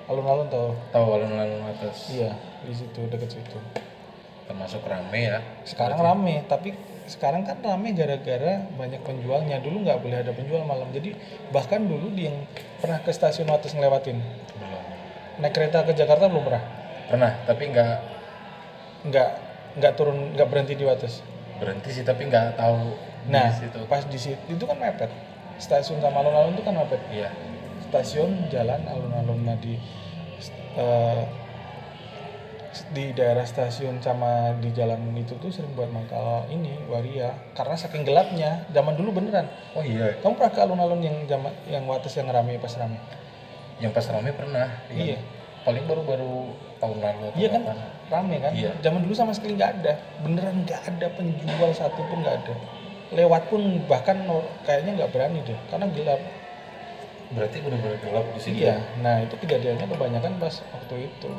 [0.06, 2.08] alun-alun tau Tahu alun-alun atas.
[2.10, 2.32] iya
[2.64, 3.60] di situ dekat situ
[4.44, 5.40] Termasuk rame ya.
[5.64, 6.72] sekarang rame tapi
[7.06, 9.60] sekarang kan rame gara-gara banyak penjualnya.
[9.60, 10.90] Dulu nggak boleh ada penjual malam.
[10.96, 11.16] Jadi
[11.52, 12.48] bahkan dulu di yang
[12.80, 14.18] pernah ke stasiun Wates ngelewatin.
[14.60, 14.84] Belum.
[15.42, 16.64] naik kereta ke Jakarta belum pernah?
[17.10, 17.96] Pernah, tapi nggak.
[19.04, 19.30] Nggak
[19.74, 22.94] nggak turun nggak berhenti di Wates berhenti sih, tapi nggak tahu
[23.32, 23.80] nah di situ.
[23.88, 25.08] pas di situ itu kan mepet.
[25.56, 27.02] Stasiun sama alun-alun itu kan mepet.
[27.08, 27.32] Iya.
[27.88, 29.78] stasiun jalan alun-alun nah di
[30.76, 31.24] eh,
[32.90, 37.30] di daerah stasiun sama di jalan itu tuh sering buat mangkal ini waria.
[37.54, 39.46] Karena saking gelapnya zaman dulu beneran.
[39.78, 42.98] Oh iya, kamu pernah ke alun-alun yang zaman yang wates yang rame pas rame?
[43.78, 44.68] Yang pas rame pernah.
[44.90, 45.22] Iya.
[45.64, 46.52] Paling baru-baru
[46.84, 47.62] tahun lalu iya kan?
[47.64, 47.78] kapan.
[48.12, 48.52] rame kan?
[48.52, 48.72] Iya.
[48.84, 49.94] zaman dulu sama sekali nggak ada.
[50.26, 52.54] Beneran nggak ada penjual satu pun nggak ada.
[53.14, 54.26] Lewat pun bahkan
[54.66, 56.22] kayaknya nggak berani deh karena gelap.
[57.34, 58.66] Berarti benar-benar gelap di situ.
[58.66, 61.30] Iya, nah itu kejadiannya kebanyakan pas waktu itu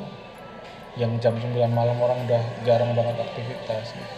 [0.95, 4.15] yang jam 9 malam orang udah jarang banget aktivitas gitu.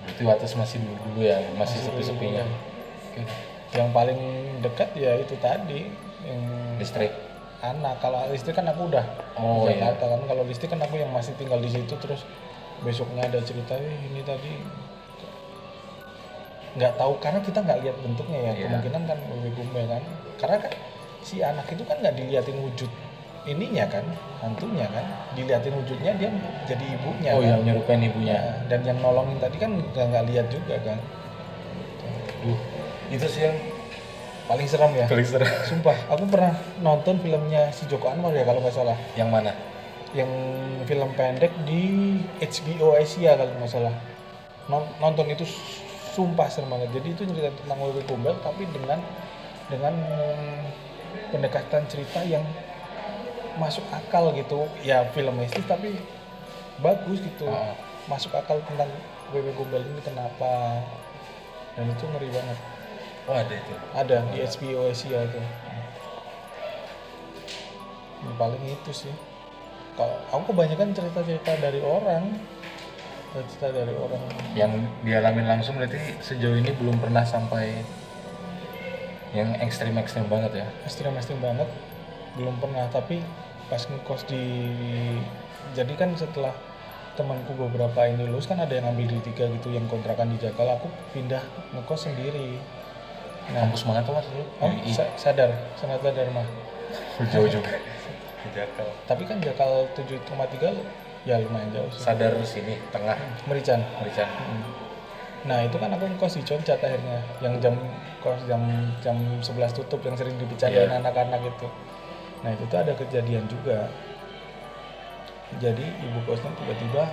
[0.00, 2.44] Berarti Wates masih dulu-dulu ya, masih Masih sepi-sepinya.
[3.70, 4.20] Yang paling
[4.60, 5.88] dekat ya itu tadi
[6.26, 6.42] yang
[6.76, 7.12] Listrik.
[7.60, 8.00] anak.
[8.00, 9.04] Kalau listrik kan aku udah
[9.36, 9.88] Oh, di iya.
[9.92, 10.20] Jakarta kan.
[10.26, 12.24] Kalau listrik kan aku yang masih tinggal di situ terus
[12.80, 14.52] besoknya ada cerita "Eh, ini tadi
[16.70, 18.64] nggak tahu karena kita nggak lihat bentuknya ya Iya.
[18.64, 20.02] kemungkinan kan lebih kan
[20.38, 20.72] karena kan
[21.20, 22.88] si anak itu kan nggak diliatin wujud
[23.48, 24.04] ininya kan
[24.44, 25.04] hantunya kan.
[25.36, 26.30] Diliatin wujudnya dia
[26.68, 27.48] jadi ibunya oh kan?
[27.48, 28.36] yang nyerupain ibunya.
[28.36, 30.98] Ya, dan yang nolongin tadi kan nggak nggak lihat juga kan.
[32.40, 32.60] Duh,
[33.12, 33.56] itu sih yang
[34.48, 35.06] paling serem ya.
[35.08, 35.48] Paling serem.
[35.70, 36.52] sumpah aku pernah
[36.84, 38.96] nonton filmnya si Joko Anwar ya kalau nggak salah.
[39.16, 39.52] Yang mana?
[40.10, 40.30] Yang
[40.90, 41.82] film pendek di
[42.42, 43.94] HBO Asia kalau nggak salah.
[44.68, 45.46] Non- nonton itu
[46.12, 46.90] sumpah serem banget.
[46.98, 48.98] Jadi itu cerita tentang Wewe Gombel tapi dengan
[49.70, 49.94] dengan
[51.30, 52.42] pendekatan cerita yang
[53.58, 54.68] masuk akal gitu.
[54.84, 55.98] Ya filmistis tapi
[56.78, 57.46] bagus gitu.
[57.48, 57.74] Oh.
[58.08, 58.90] masuk akal tentang
[59.30, 60.82] Wewe Gombel ini kenapa?
[61.78, 62.58] Dan itu ngeri banget.
[63.30, 63.74] Oh ada itu?
[63.94, 65.40] Ada di HBO Asia itu.
[68.26, 69.14] Yang paling itu sih.
[69.94, 72.34] Kalau aku kebanyakan cerita-cerita dari orang.
[73.30, 74.22] Cerita dari orang.
[74.58, 74.72] Yang
[75.06, 77.86] dialamin langsung berarti sejauh ini belum pernah sampai
[79.30, 80.66] yang ekstrim ekstrim banget ya?
[80.82, 81.70] Ekstrim ekstrim banget
[82.38, 83.22] belum pernah tapi
[83.66, 84.42] pas ngekos di
[85.74, 86.54] jadi kan setelah
[87.14, 90.66] temanku beberapa ini lulus kan ada yang ambil di tiga gitu yang kontrakan di Jakal
[90.66, 91.42] aku pindah
[91.74, 92.56] ngekos sendiri.
[93.50, 94.26] Nah kampus mana tuh mas?
[94.30, 96.46] Lu oh, sa- sadar sangat sadar mah
[97.34, 97.76] jauh juga
[98.56, 98.88] Jakal.
[99.04, 102.00] Tapi kan Jakal 7,3 ya lumayan jauh sih.
[102.02, 103.18] Sadar sini tengah.
[103.44, 103.82] Merican.
[104.00, 104.26] Merican.
[104.30, 104.62] Mm.
[105.50, 107.74] Nah itu kan aku ngekos di Concat akhirnya yang jam
[108.20, 108.60] kos jam
[109.04, 111.00] jam 11 tutup yang sering dibicarain Iya.
[111.00, 111.68] anak-anak itu.
[112.40, 113.88] Nah itu tuh ada kejadian juga.
[115.58, 117.04] Jadi ibu kosnya tiba-tiba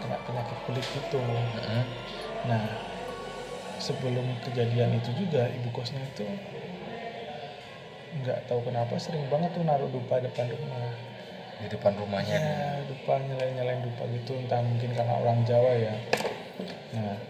[0.00, 1.20] kena penyakit kulit gitu.
[2.48, 2.64] Nah
[3.80, 6.24] sebelum kejadian itu juga ibu kosnya itu
[8.20, 10.92] nggak tahu kenapa sering banget tuh naruh dupa depan rumah.
[11.60, 15.92] di depan rumahnya Ya, dupa nyalain nyalain dupa gitu entah mungkin karena orang Jawa ya.
[16.96, 17.20] Nah,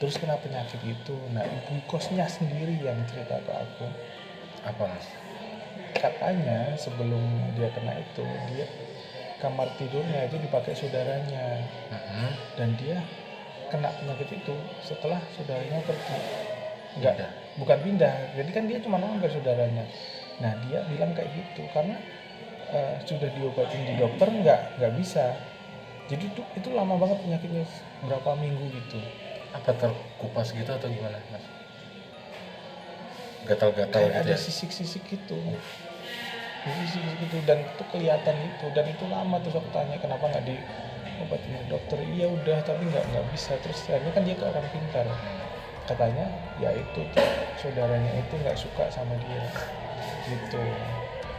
[0.00, 1.12] terus kena penyakit itu.
[1.36, 3.86] Nah, ibu kosnya sendiri yang cerita ke aku.
[4.64, 5.06] apa mas
[5.98, 7.22] Katanya sebelum
[7.58, 8.66] dia kena itu, dia
[9.42, 12.30] kamar tidurnya itu dipakai saudaranya Mm-mm.
[12.58, 12.98] dan dia
[13.70, 16.18] kena penyakit itu setelah saudaranya pergi.
[16.98, 17.30] Enggak, Pindah.
[17.60, 18.14] bukan pindah.
[18.34, 19.84] Jadi kan dia cuma nongol saudaranya.
[20.42, 21.98] Nah, dia bilang kayak gitu karena
[22.70, 25.34] eh, sudah diobatin di dokter nggak nggak bisa.
[26.08, 27.64] Jadi itu itu lama banget penyakitnya
[28.06, 29.00] berapa minggu gitu.
[29.48, 31.40] apa terkupas gitu atau gimana mas
[33.46, 35.38] gatal-gatal gitu ada ya sisik-sisik gitu.
[36.66, 41.52] Sisik-sisik gitu dan itu kelihatan gitu dan itu lama terus aku tanya kenapa nggak diobatin
[41.54, 41.98] di dokter.
[42.02, 45.06] Iya udah tapi nggak nggak bisa terus akhirnya kan dia ke orang pintar.
[45.88, 46.26] Katanya
[46.60, 49.44] ya itu tuh, saudaranya itu nggak suka sama dia
[50.28, 50.60] gitu.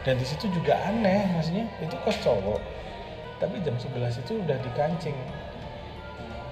[0.08, 2.62] Dan di situ juga aneh maksudnya itu kos cowok.
[3.40, 5.16] Tapi jam 11 itu udah dikancing.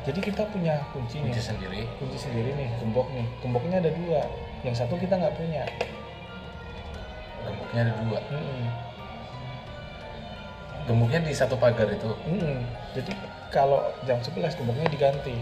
[0.08, 1.36] Jadi kita punya kunci nih.
[1.36, 4.24] kunci sendiri kunci sendiri nih gembok nih gemboknya ada dua
[4.66, 5.64] yang satu kita nggak punya.
[7.46, 8.20] Gemboknya ada dua.
[8.34, 8.66] Mm-mm.
[10.88, 12.08] gemboknya di satu pagar itu?
[12.32, 12.64] Mm-mm.
[12.96, 13.12] jadi
[13.52, 15.36] kalau jam 11 gemboknya diganti.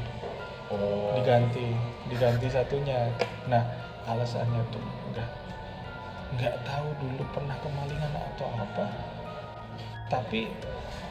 [0.74, 1.14] Oh.
[1.22, 1.70] Diganti.
[2.10, 3.14] Diganti satunya.
[3.46, 3.62] Nah
[4.10, 4.82] alasannya tuh
[5.14, 5.28] udah
[6.36, 8.86] nggak tahu dulu pernah kemalingan atau apa.
[10.10, 10.50] Tapi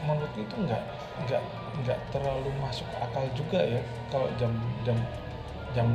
[0.03, 0.83] menurutku itu nggak
[1.27, 1.43] nggak
[1.83, 4.51] nggak terlalu masuk akal juga ya kalau jam
[4.83, 4.95] jam
[5.75, 5.87] jam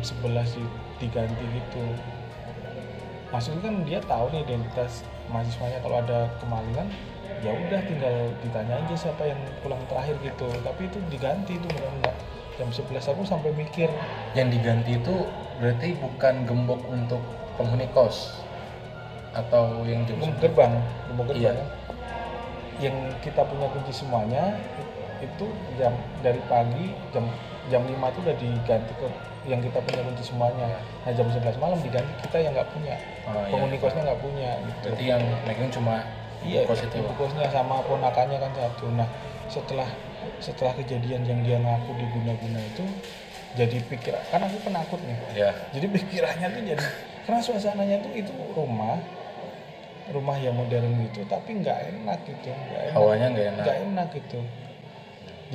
[0.00, 1.84] 11 di- diganti gitu.
[3.28, 5.82] Maksudnya kan dia tahu nih identitas mahasiswanya.
[5.82, 6.86] Kalau ada kemalingan
[7.42, 10.46] ya udah tinggal ditanya aja siapa yang pulang terakhir gitu.
[10.62, 12.14] Tapi itu diganti itu benar-benar.
[12.54, 13.90] Jam 11 aku sampai mikir
[14.32, 15.26] yang diganti itu
[15.58, 17.18] berarti bukan gembok untuk
[17.54, 18.38] penghuni kos
[19.34, 20.72] atau yang jam gembok gerbang
[21.10, 21.52] gembok gerbang Iya.
[21.52, 21.66] ya.
[22.74, 24.54] yang kita punya kunci semuanya
[25.18, 27.26] itu jam dari pagi jam
[27.72, 29.08] jam 5 itu udah diganti ke
[29.44, 30.68] yang kita punya kunci semuanya.
[31.04, 32.94] Nah jam 11 malam diganti kita yang nggak punya.
[33.28, 33.52] Oh, iya.
[33.52, 34.86] penghuni kosnya nggak punya gitu.
[34.92, 35.94] Berarti yang megang cuma
[36.44, 36.96] iya kos itu.
[37.00, 38.86] ibu kosnya sama ponakannya kan satu.
[38.92, 39.08] Nah
[39.48, 39.88] setelah
[40.40, 42.84] setelah kejadian yang dia ngaku diguna-guna itu
[43.54, 45.16] jadi pikir kan aku penakut nih.
[45.36, 46.84] Ya jadi pikirannya tuh jadi
[47.24, 49.00] karena suasananya tuh itu rumah
[50.12, 52.96] rumah yang modern gitu tapi nggak enak gitu nggak enak.
[52.96, 53.64] Hawanya nggak enak.
[53.64, 54.40] Nggak enak gitu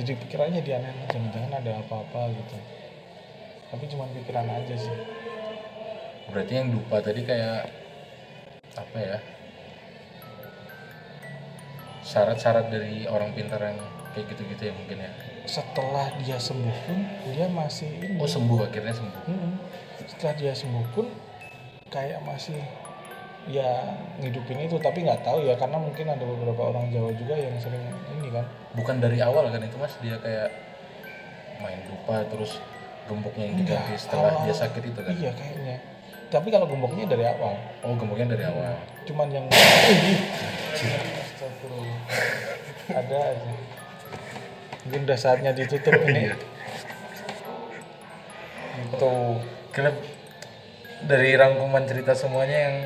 [0.00, 2.56] jadi pikirannya dia aneh jangan-jangan ada apa-apa gitu.
[3.68, 4.96] Tapi cuma pikiran aja sih.
[6.32, 7.68] Berarti yang dupa tadi kayak
[8.80, 9.18] apa ya
[12.00, 13.78] syarat-syarat dari orang pintar yang
[14.16, 15.12] kayak gitu-gitu ya mungkin ya?
[15.44, 16.98] Setelah dia sembuh pun
[17.36, 18.16] dia masih ini.
[18.16, 19.22] Oh sembuh akhirnya sembuh.
[19.28, 19.52] Mm-mm.
[20.00, 21.06] setelah dia sembuh pun
[21.92, 22.56] kayak masih
[23.50, 27.54] ya ngidupin itu tapi nggak tahu ya karena mungkin ada beberapa orang Jawa juga yang
[27.58, 27.82] sering
[28.14, 28.46] ini kan.
[28.78, 29.94] Bukan dari awal kan itu mas?
[29.98, 30.48] Dia kayak
[31.58, 32.62] main dupa terus
[33.10, 35.12] gemboknya yang diganti setelah dia awal- sakit itu kan?
[35.18, 35.76] Iya kayaknya.
[36.30, 37.58] Tapi kalau gemboknya dari awal.
[37.82, 38.78] Oh, gemboknya dari awal.
[39.02, 39.46] cuman yang
[42.90, 43.52] ada aja.
[44.86, 46.30] Mungkin udah saatnya ditutup ini.
[48.86, 49.12] Itu
[49.74, 49.90] karena
[51.04, 52.76] dari rangkuman cerita semuanya yang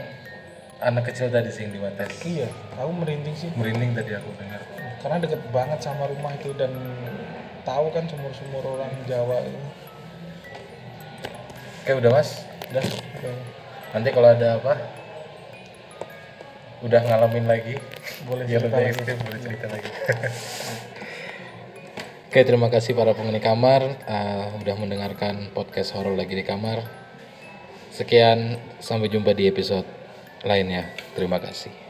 [0.85, 2.13] anak kecil tadi sih yang di Mates.
[2.23, 4.61] iya aku merinding sih Merinding tadi aku dengar.
[5.01, 6.71] karena deket banget sama rumah itu dan
[7.63, 9.59] tahu kan sumur-sumur orang Jawa itu
[11.85, 12.31] Oke, udah Mas.
[12.73, 13.35] udah udah.
[13.93, 14.73] Nanti kalau ada apa
[16.81, 17.75] udah ngalamin lagi
[18.25, 18.89] boleh biar cerita lagi.
[18.91, 19.89] ekstrim boleh cerita lagi.
[22.29, 26.83] Oke, terima kasih para penghuni kamar eh, udah mendengarkan podcast horor lagi di kamar.
[27.89, 29.87] Sekian, sampai jumpa di episode
[30.45, 30.93] lainnya.
[31.17, 31.84] Terima kasih.